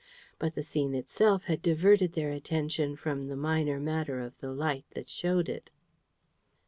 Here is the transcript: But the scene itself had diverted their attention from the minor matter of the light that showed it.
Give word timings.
But 0.39 0.55
the 0.55 0.63
scene 0.63 0.95
itself 0.95 1.43
had 1.43 1.61
diverted 1.61 2.13
their 2.13 2.31
attention 2.31 2.95
from 2.95 3.27
the 3.27 3.35
minor 3.35 3.79
matter 3.79 4.19
of 4.19 4.35
the 4.39 4.51
light 4.51 4.85
that 4.95 5.11
showed 5.11 5.47
it. 5.47 5.69